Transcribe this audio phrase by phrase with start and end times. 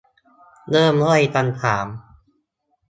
[0.69, 1.85] เริ่มด้วยคำถาม